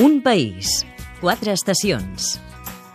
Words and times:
Un 0.00 0.22
país, 0.22 0.86
quatre 1.20 1.52
estacions. 1.52 2.38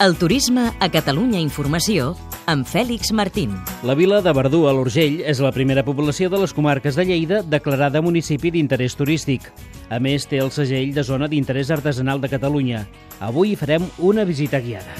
El 0.00 0.14
turisme 0.16 0.70
a 0.80 0.86
Catalunya 0.88 1.42
Informació 1.44 2.14
amb 2.48 2.64
Fèlix 2.64 3.10
Martín. 3.12 3.50
La 3.84 3.92
vila 3.92 4.22
de 4.24 4.32
Verdú, 4.32 4.62
a 4.64 4.72
l'Urgell, 4.72 5.18
és 5.20 5.42
la 5.44 5.50
primera 5.52 5.84
població 5.84 6.30
de 6.32 6.40
les 6.40 6.54
comarques 6.56 6.96
de 6.96 7.04
Lleida 7.04 7.42
declarada 7.44 8.00
municipi 8.00 8.48
d'interès 8.54 8.96
turístic. 8.96 9.50
A 9.92 9.98
més, 10.00 10.24
té 10.24 10.40
el 10.40 10.48
segell 10.56 10.94
de 10.96 11.04
zona 11.04 11.28
d'interès 11.28 11.68
artesanal 11.76 12.22
de 12.22 12.30
Catalunya. 12.32 12.86
Avui 13.20 13.52
farem 13.60 13.84
una 13.98 14.24
visita 14.24 14.62
guiada. 14.64 14.96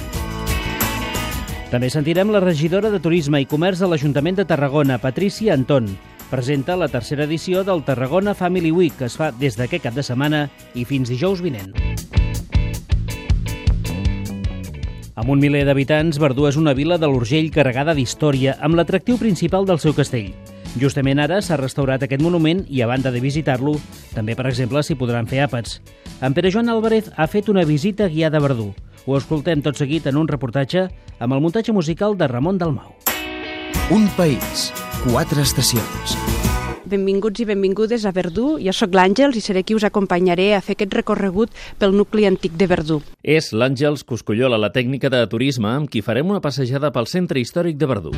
També 1.72 1.88
sentirem 1.88 2.28
la 2.28 2.44
regidora 2.44 2.92
de 2.92 3.00
Turisme 3.00 3.40
i 3.40 3.48
Comerç 3.48 3.80
de 3.80 3.88
l'Ajuntament 3.88 4.36
de 4.36 4.44
Tarragona, 4.44 5.00
Patrícia 5.00 5.56
Anton. 5.56 5.88
Presenta 6.30 6.74
la 6.74 6.88
tercera 6.90 7.22
edició 7.22 7.62
del 7.62 7.84
Tarragona 7.86 8.34
Family 8.34 8.72
Week, 8.74 8.96
que 8.98 9.06
es 9.06 9.14
fa 9.14 9.28
des 9.30 9.54
d'aquest 9.54 9.84
cap 9.84 9.94
de 9.94 10.02
setmana 10.02 10.48
i 10.74 10.82
fins 10.84 11.06
dijous 11.06 11.38
vinent. 11.38 11.70
Amb 15.14 15.30
un 15.30 15.38
miler 15.38 15.62
d'habitants, 15.68 16.18
Verdú 16.18 16.48
és 16.48 16.58
una 16.58 16.74
vila 16.74 16.98
de 16.98 17.06
l'Urgell 17.06 17.52
carregada 17.54 17.94
d'història, 17.94 18.56
amb 18.60 18.74
l'atractiu 18.74 19.20
principal 19.22 19.70
del 19.70 19.78
seu 19.78 19.94
castell. 19.94 20.34
Justament 20.76 21.22
ara 21.22 21.38
s'ha 21.40 21.60
restaurat 21.60 22.02
aquest 22.02 22.20
monument 22.20 22.64
i, 22.68 22.82
a 22.82 22.90
banda 22.90 23.14
de 23.14 23.22
visitar-lo, 23.22 23.76
també, 24.12 24.34
per 24.34 24.48
exemple, 24.50 24.82
s'hi 24.82 24.98
podran 24.98 25.30
fer 25.30 25.44
àpats. 25.46 25.78
En 26.20 26.34
Pere 26.34 26.50
Joan 26.50 26.68
Álvarez 26.74 27.12
ha 27.14 27.30
fet 27.30 27.48
una 27.48 27.64
visita 27.64 28.10
guiada 28.10 28.42
a 28.42 28.44
Verdú. 28.44 28.72
Ho 29.06 29.16
escoltem 29.16 29.62
tot 29.62 29.78
seguit 29.78 30.10
en 30.10 30.18
un 30.18 30.26
reportatge 30.26 30.88
amb 31.20 31.32
el 31.32 31.40
muntatge 31.40 31.72
musical 31.72 32.18
de 32.18 32.26
Ramon 32.26 32.58
Dalmau. 32.58 32.90
Un 33.94 34.10
país, 34.18 34.72
quatre 35.06 35.42
estacions. 35.42 36.16
Benvinguts 36.86 37.42
i 37.42 37.46
benvingudes 37.46 38.04
a 38.06 38.12
Verdú. 38.14 38.56
Jo 38.62 38.74
sóc 38.74 38.94
l'Àngels 38.94 39.38
i 39.38 39.42
seré 39.42 39.62
qui 39.66 39.74
us 39.74 39.86
acompanyaré 39.86 40.52
a 40.54 40.62
fer 40.62 40.76
aquest 40.76 40.94
recorregut 40.94 41.54
pel 41.80 41.94
nucli 41.94 42.26
antic 42.26 42.54
de 42.58 42.70
Verdú. 42.70 43.00
És 43.22 43.52
l'Àngels 43.52 44.06
Coscollola, 44.06 44.58
la 44.58 44.72
tècnica 44.74 45.10
de 45.10 45.22
turisme, 45.30 45.70
amb 45.70 45.90
qui 45.90 46.02
farem 46.02 46.30
una 46.30 46.42
passejada 46.42 46.92
pel 46.94 47.10
centre 47.10 47.42
històric 47.42 47.78
de 47.78 47.90
Verdú. 47.90 48.14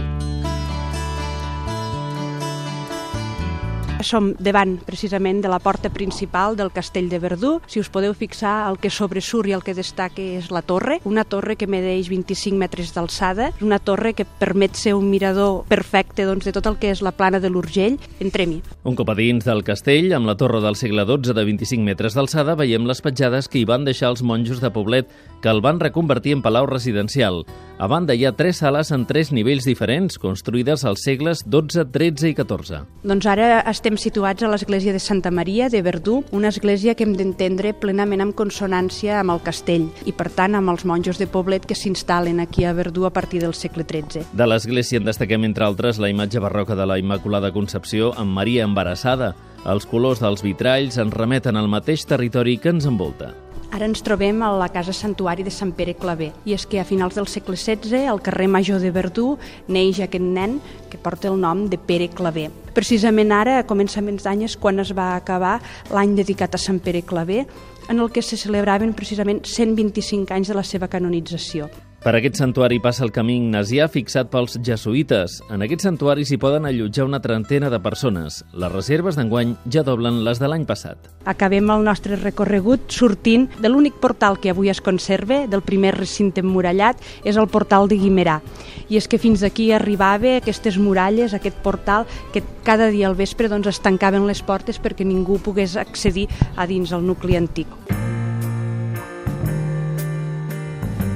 Som 4.09 4.31
davant, 4.41 4.79
precisament, 4.87 5.43
de 5.45 5.51
la 5.53 5.59
porta 5.61 5.91
principal 5.93 6.55
del 6.57 6.71
castell 6.73 7.11
de 7.13 7.19
Verdú. 7.21 7.51
Si 7.69 7.77
us 7.77 7.91
podeu 7.93 8.15
fixar, 8.17 8.63
el 8.71 8.79
que 8.81 8.89
sobresurt 8.89 9.51
i 9.51 9.53
el 9.53 9.61
que 9.67 9.75
destaca 9.77 10.25
és 10.25 10.49
la 10.49 10.63
torre, 10.65 10.97
una 11.05 11.27
torre 11.29 11.59
que 11.61 11.69
medeix 11.69 12.09
25 12.09 12.57
metres 12.57 12.95
d'alçada, 12.97 13.51
una 13.61 13.77
torre 13.77 14.15
que 14.17 14.25
permet 14.25 14.81
ser 14.81 14.95
un 14.97 15.11
mirador 15.13 15.67
perfecte 15.69 16.25
doncs, 16.25 16.49
de 16.49 16.55
tot 16.57 16.71
el 16.73 16.79
que 16.81 16.95
és 16.95 17.05
la 17.05 17.13
plana 17.13 17.37
de 17.37 17.53
l'Urgell. 17.53 17.99
Entrem-hi. 18.25 18.63
Un 18.89 18.97
cop 18.97 19.13
a 19.13 19.19
dins 19.19 19.45
del 19.45 19.61
castell, 19.67 20.15
amb 20.17 20.31
la 20.31 20.39
torre 20.41 20.63
del 20.65 20.81
segle 20.81 21.05
XII 21.05 21.37
de 21.37 21.45
25 21.45 21.85
metres 21.85 22.17
d'alçada, 22.17 22.57
veiem 22.57 22.89
les 22.89 23.05
petjades 23.05 23.53
que 23.53 23.61
hi 23.61 23.69
van 23.69 23.85
deixar 23.85 24.15
els 24.15 24.25
monjos 24.25 24.65
de 24.65 24.73
Poblet, 24.73 25.13
que 25.43 25.53
el 25.53 25.61
van 25.61 25.85
reconvertir 25.85 26.33
en 26.39 26.41
palau 26.41 26.65
residencial. 26.65 27.45
A 27.79 27.87
banda, 27.87 28.17
hi 28.17 28.25
ha 28.27 28.33
tres 28.35 28.59
sales 28.65 28.89
en 28.91 29.05
tres 29.07 29.29
nivells 29.31 29.69
diferents, 29.69 30.17
construïdes 30.19 30.83
als 30.89 31.05
segles 31.07 31.45
XII, 31.45 31.85
XIII 31.93 32.33
i 32.33 32.35
XIV. 32.35 32.81
Doncs 33.07 33.29
ara 33.31 33.61
estem 33.71 33.98
situats 34.01 34.43
a 34.43 34.49
l'església 34.51 34.93
de 34.95 35.01
Santa 35.03 35.31
Maria 35.31 35.69
de 35.69 35.83
Verdú, 35.83 36.23
una 36.31 36.49
església 36.53 36.95
que 36.95 37.05
hem 37.07 37.15
d'entendre 37.19 37.75
plenament 37.75 38.23
en 38.25 38.33
consonància 38.37 39.19
amb 39.21 39.35
el 39.35 39.43
castell 39.45 39.89
i, 40.05 40.13
per 40.13 40.29
tant, 40.35 40.55
amb 40.59 40.73
els 40.73 40.87
monjos 40.89 41.19
de 41.19 41.27
Poblet 41.31 41.67
que 41.67 41.77
s'instal·len 41.79 42.41
aquí 42.45 42.65
a 42.65 42.75
Verdú 42.77 43.09
a 43.09 43.13
partir 43.15 43.43
del 43.43 43.57
segle 43.59 43.87
XIII. 43.89 44.29
De 44.33 44.47
l'església 44.47 45.01
en 45.03 45.09
destaquem, 45.09 45.49
entre 45.49 45.67
altres, 45.67 45.99
la 45.99 46.13
imatge 46.13 46.41
barroca 46.45 46.77
de 46.79 46.87
la 46.87 46.99
Immaculada 46.99 47.53
Concepció 47.53 48.13
amb 48.17 48.35
Maria 48.39 48.69
embarassada. 48.69 49.35
Els 49.67 49.89
colors 49.91 50.23
dels 50.23 50.45
vitralls 50.47 51.01
ens 51.03 51.15
remeten 51.15 51.59
al 51.59 51.69
mateix 51.69 52.07
territori 52.07 52.59
que 52.63 52.71
ens 52.75 52.87
envolta. 52.87 53.35
Ara 53.69 53.85
ens 53.85 54.01
trobem 54.01 54.39
a 54.43 54.49
la 54.57 54.71
casa 54.73 54.95
santuari 54.97 55.45
de 55.45 55.53
Sant 55.53 55.75
Pere 55.77 55.93
Claver 55.93 56.31
i 56.49 56.55
és 56.57 56.65
que 56.67 56.81
a 56.81 56.87
finals 56.89 57.19
del 57.19 57.29
segle 57.29 57.57
XVI 57.57 58.07
al 58.09 58.23
carrer 58.25 58.47
Major 58.49 58.81
de 58.81 58.89
Verdú 58.95 59.35
neix 59.69 60.01
aquest 60.01 60.25
nen 60.25 60.57
que 60.89 60.97
porta 60.97 61.29
el 61.29 61.37
nom 61.41 61.67
de 61.69 61.77
Pere 61.77 62.09
Claver. 62.09 62.49
Precisament 62.73 63.35
ara, 63.37 63.59
a 63.59 63.67
començaments 63.69 64.25
d'any, 64.25 64.47
és 64.49 64.57
quan 64.57 64.81
es 64.81 64.95
va 64.97 65.11
acabar 65.17 65.59
l'any 65.93 66.17
dedicat 66.17 66.57
a 66.57 66.63
Sant 66.63 66.81
Pere 66.81 67.05
Claver 67.05 67.45
en 67.89 68.01
el 68.01 68.09
que 68.11 68.25
se 68.25 68.41
celebraven 68.41 68.97
precisament 68.97 69.45
125 69.45 70.33
anys 70.33 70.49
de 70.49 70.57
la 70.57 70.65
seva 70.65 70.89
canonització. 70.89 71.69
Per 72.09 72.15
aquest 72.17 72.39
santuari 72.41 72.79
passa 72.81 73.03
el 73.05 73.11
camí 73.13 73.35
ignasià 73.37 73.85
fixat 73.93 74.31
pels 74.33 74.55
jesuïtes. 74.65 75.35
En 75.53 75.61
aquest 75.61 75.83
santuari 75.85 76.23
s'hi 76.25 76.39
poden 76.41 76.65
allotjar 76.65 77.05
una 77.05 77.19
trentena 77.21 77.69
de 77.69 77.83
persones. 77.85 78.39
Les 78.57 78.73
reserves 78.73 79.19
d'enguany 79.19 79.53
ja 79.69 79.83
doblen 79.85 80.23
les 80.25 80.41
de 80.41 80.49
l'any 80.49 80.65
passat. 80.65 81.11
Acabem 81.29 81.69
el 81.69 81.85
nostre 81.85 82.17
recorregut 82.17 82.89
sortint 82.97 83.45
de 83.61 83.69
l'únic 83.69 84.01
portal 84.01 84.41
que 84.41 84.55
avui 84.55 84.73
es 84.73 84.81
conserva, 84.81 85.43
del 85.53 85.61
primer 85.61 85.99
recinte 85.99 86.41
emmurallat, 86.41 86.97
és 87.29 87.37
el 87.37 87.53
portal 87.53 87.93
de 87.93 88.01
Guimerà. 88.01 88.41
I 88.89 88.97
és 88.97 89.05
que 89.05 89.21
fins 89.21 89.45
aquí 89.45 89.69
arribava 89.77 90.39
aquestes 90.39 90.81
muralles, 90.81 91.37
aquest 91.37 91.61
portal, 91.61 92.09
que 92.33 92.41
cada 92.65 92.89
dia 92.89 93.13
al 93.13 93.21
vespre 93.21 93.53
doncs, 93.53 93.69
es 93.69 93.85
tancaven 93.85 94.25
les 94.25 94.41
portes 94.41 94.81
perquè 94.81 95.05
ningú 95.05 95.43
pogués 95.45 95.77
accedir 95.77 96.31
a 96.57 96.65
dins 96.65 96.97
el 96.97 97.05
nucli 97.05 97.37
antic. 97.37 97.98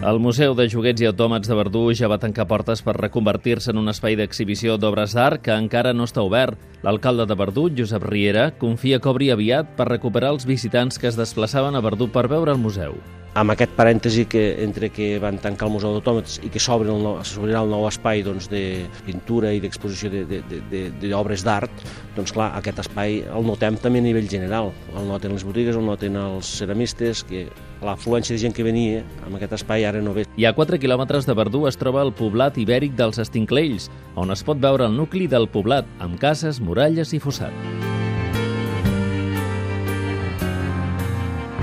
El 0.02 0.18
Museu 0.18 0.56
de 0.58 0.64
Joguets 0.66 0.98
i 0.98 1.06
Autòmats 1.06 1.46
de 1.46 1.54
Verdú 1.54 1.84
ja 1.94 2.08
va 2.10 2.16
tancar 2.18 2.48
portes 2.50 2.80
per 2.82 2.96
reconvertir-se 2.96 3.70
en 3.70 3.78
un 3.78 3.90
espai 3.92 4.16
d'exhibició 4.18 4.74
d'obres 4.74 5.12
d'art 5.14 5.44
que 5.46 5.54
encara 5.54 5.92
no 5.94 6.08
està 6.08 6.24
obert. 6.26 6.58
L'alcalde 6.82 7.28
de 7.30 7.34
Verdú, 7.38 7.68
Josep 7.78 8.02
Riera, 8.02 8.48
confia 8.58 8.98
que 8.98 9.10
obri 9.12 9.28
aviat 9.30 9.76
per 9.78 9.86
recuperar 9.86 10.32
els 10.34 10.46
visitants 10.50 10.98
que 10.98 11.06
es 11.06 11.18
desplaçaven 11.18 11.78
a 11.78 11.82
Verdú 11.84 12.08
per 12.10 12.26
veure 12.26 12.50
el 12.50 12.58
museu. 12.58 12.96
Amb 13.38 13.54
aquest 13.54 13.70
parèntesi 13.78 14.26
que 14.28 14.42
entre 14.60 14.90
que 14.92 15.14
van 15.22 15.38
tancar 15.40 15.70
el 15.70 15.72
Museu 15.72 15.94
d'Autòmats 15.94 16.34
i 16.44 16.50
que 16.52 16.60
s'obrirà 16.60 17.62
el 17.62 17.70
nou 17.72 17.86
espai 17.88 18.20
doncs, 18.26 18.50
de 18.52 18.84
pintura 19.06 19.54
i 19.56 19.62
d'exposició 19.62 20.10
d'obres 20.12 20.50
de, 20.50 20.60
de, 20.68 20.82
de, 20.92 21.38
d'art, 21.46 21.84
doncs 22.12 22.34
clar, 22.36 22.50
aquest 22.58 22.82
espai 22.82 23.22
el 23.24 23.46
notem 23.48 23.78
també 23.80 24.02
a 24.02 24.04
nivell 24.04 24.28
general. 24.28 24.68
El 24.92 25.08
noten 25.08 25.32
les 25.32 25.46
botigues, 25.48 25.78
el 25.78 25.86
noten 25.86 26.18
els 26.20 26.50
ceramistes, 26.58 27.22
que 27.24 27.46
l'afluència 27.82 28.36
de 28.36 28.42
gent 28.44 28.52
que 28.52 28.66
venia 28.66 29.00
amb 29.24 29.38
aquest 29.38 29.56
espai 29.62 29.86
ara 29.88 30.02
no 30.04 30.12
ve. 30.12 30.26
I 30.36 30.44
a 30.44 30.52
4 30.52 30.76
quilòmetres 30.82 31.24
de 31.24 31.34
Verdú 31.38 31.64
es 31.70 31.80
troba 31.80 32.04
el 32.04 32.12
poblat 32.12 32.60
ibèric 32.60 32.94
dels 33.00 33.16
Estinclells, 33.22 33.88
on 34.14 34.30
es 34.34 34.44
pot 34.44 34.60
veure 34.60 34.86
el 34.90 34.96
nucli 34.96 35.24
del 35.24 35.48
poblat, 35.48 35.88
amb 36.04 36.20
cases, 36.20 36.60
muralles 36.60 36.71
i 37.12 37.18
fossat. 37.20 37.52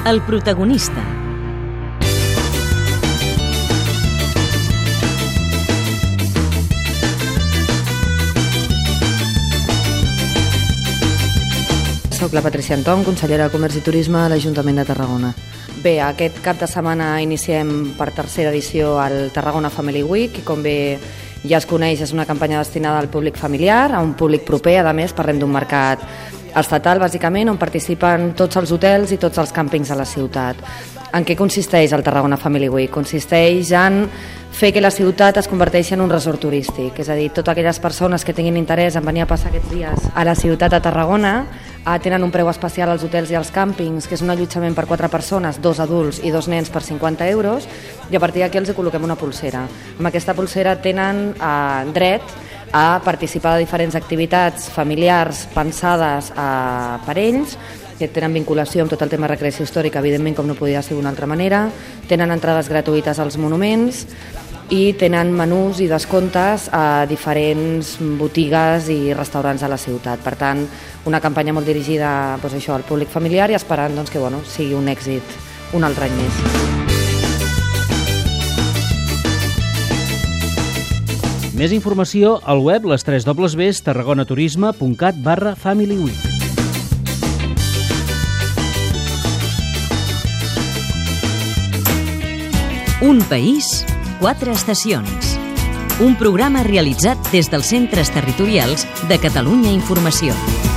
El 0.05 0.21
protagonista. 0.21 1.01
Soc 12.11 12.33
la 12.33 12.41
Patricia 12.41 12.75
Anton, 12.75 13.03
consellera 13.03 13.47
de 13.47 13.51
Comerç 13.51 13.77
i 13.79 13.81
Turisme 13.81 14.19
a 14.19 14.29
l'Ajuntament 14.29 14.77
de 14.77 14.85
Tarragona. 14.85 15.33
Bé, 15.81 16.01
aquest 16.03 16.41
cap 16.43 16.59
de 16.59 16.67
setmana 16.67 17.21
iniciem 17.23 17.95
per 17.97 18.11
tercera 18.11 18.51
edició 18.51 18.97
el 19.01 19.31
Tarragona 19.31 19.69
Family 19.71 20.03
Week 20.03 20.37
i 20.37 20.43
com 20.45 20.61
bé 20.61 20.99
ja 21.43 21.59
es 21.59 21.67
coneix 21.69 22.01
és 22.03 22.11
una 22.15 22.25
campanya 22.27 22.59
destinada 22.59 22.99
al 22.99 23.07
públic 23.11 23.37
familiar, 23.39 23.91
a 23.93 24.01
un 24.03 24.13
públic 24.13 24.43
proper, 24.47 24.79
a 24.83 24.93
més 24.93 25.15
parlem 25.15 25.39
d'un 25.39 25.51
mercat 25.53 26.03
estatal 26.57 26.99
bàsicament 27.01 27.51
on 27.51 27.59
participen 27.61 28.33
tots 28.37 28.57
els 28.57 28.71
hotels 28.71 29.13
i 29.13 29.19
tots 29.21 29.37
els 29.37 29.53
càmpings 29.53 29.91
a 29.91 29.97
la 29.99 30.07
ciutat. 30.09 30.61
En 31.13 31.25
què 31.25 31.33
consisteix 31.37 31.93
el 31.93 32.03
Tarragona 32.05 32.37
Family 32.37 32.69
Week? 32.69 32.91
Consisteix 32.93 33.71
en 33.73 34.03
fer 34.53 34.71
que 34.73 34.81
la 34.81 34.91
ciutat 34.91 35.37
es 35.39 35.47
converteixi 35.49 35.95
en 35.95 36.03
un 36.03 36.11
resort 36.11 36.41
turístic, 36.41 36.99
és 37.01 37.09
a 37.09 37.15
dir, 37.17 37.29
totes 37.33 37.53
aquelles 37.53 37.79
persones 37.79 38.25
que 38.25 38.33
tinguin 38.33 38.57
interès 38.59 38.97
en 38.97 39.05
venir 39.05 39.23
a 39.23 39.29
passar 39.29 39.49
aquests 39.49 39.71
dies 39.71 40.09
a 40.13 40.25
la 40.25 40.35
ciutat 40.35 40.73
de 40.73 40.81
Tarragona 40.83 41.33
eh, 41.45 41.97
tenen 42.03 42.25
un 42.25 42.33
preu 42.33 42.49
especial 42.51 42.91
als 42.91 43.05
hotels 43.05 43.31
i 43.31 43.37
als 43.39 43.53
càmpings, 43.55 44.09
que 44.09 44.17
és 44.17 44.25
un 44.25 44.33
allotjament 44.33 44.75
per 44.77 44.85
quatre 44.89 45.09
persones, 45.09 45.61
dos 45.61 45.79
adults 45.79 46.21
i 46.25 46.33
dos 46.33 46.49
nens 46.51 46.69
per 46.69 46.83
50 46.85 47.29
euros, 47.29 47.69
i 48.09 48.17
a 48.17 48.21
partir 48.21 48.43
d'aquí 48.43 48.61
els 48.61 48.73
col·loquem 48.75 49.05
una 49.05 49.17
pulsera. 49.17 49.65
Amb 49.97 50.11
aquesta 50.11 50.35
pulsera 50.37 50.75
tenen 50.81 51.29
eh, 51.33 51.89
dret 51.95 52.37
a 52.71 53.01
participar 53.03 53.55
de 53.55 53.65
diferents 53.65 53.95
activitats 53.95 54.69
familiars 54.73 55.45
pensades 55.53 56.31
eh, 56.35 56.97
per 57.05 57.17
ells, 57.17 57.55
que 57.99 58.07
tenen 58.07 58.37
vinculació 58.37 58.85
amb 58.85 58.93
tot 58.93 59.01
el 59.03 59.11
tema 59.11 59.27
de 59.27 59.33
recreació 59.33 59.65
històrica, 59.67 59.99
evidentment, 59.99 60.37
com 60.37 60.47
no 60.47 60.55
podia 60.55 60.81
ser 60.85 60.95
d'una 60.95 61.11
altra 61.11 61.27
manera, 61.27 61.65
tenen 62.07 62.31
entrades 62.31 62.71
gratuïtes 62.71 63.19
als 63.19 63.35
monuments 63.37 64.05
i 64.69 64.93
tenen 64.93 65.33
menús 65.35 65.81
i 65.81 65.89
descomptes 65.89 66.69
a 66.71 67.05
diferents 67.09 67.97
botigues 68.19 68.87
i 68.93 69.13
restaurants 69.17 69.65
de 69.65 69.71
la 69.71 69.81
ciutat. 69.81 70.23
Per 70.23 70.35
tant, 70.39 70.63
una 71.09 71.19
campanya 71.19 71.55
molt 71.57 71.67
dirigida 71.67 72.37
doncs, 72.39 72.55
això, 72.61 72.77
al 72.77 72.87
públic 72.87 73.11
familiar 73.11 73.49
i 73.51 73.57
esperant 73.57 73.97
doncs, 73.97 74.13
que 74.13 74.21
bueno, 74.21 74.45
sigui 74.47 74.77
un 74.77 74.87
èxit 74.87 75.39
un 75.73 75.83
altre 75.83 76.09
any 76.09 76.15
més. 76.17 76.88
Més 81.59 81.73
informació 81.75 82.37
al 82.47 82.61
web 82.63 82.85
les 82.87 83.03
3 83.03 83.25
Bs 83.27 83.81
tarragonaturisme.cat 83.83 85.17
barra 85.19 85.57
Family 85.59 85.97
Week. 85.99 86.21
Un 93.03 93.19
país, 93.27 93.83
quatre 94.21 94.55
estacions. 94.55 95.35
Un 95.99 96.15
programa 96.15 96.63
realitzat 96.63 97.19
des 97.35 97.51
dels 97.51 97.75
centres 97.75 98.15
territorials 98.15 98.87
de 99.11 99.19
Catalunya 99.19 99.75
Informació. 99.75 100.68